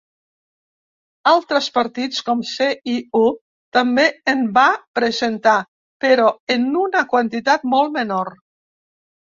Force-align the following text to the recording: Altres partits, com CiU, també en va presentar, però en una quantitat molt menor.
Altres 1.31 1.67
partits, 1.75 2.21
com 2.29 2.41
CiU, 2.53 3.21
també 3.79 4.07
en 4.35 4.43
va 4.57 4.65
presentar, 5.01 5.55
però 6.07 6.29
en 6.59 6.69
una 6.89 7.07
quantitat 7.15 7.73
molt 7.77 7.97
menor. 8.03 8.37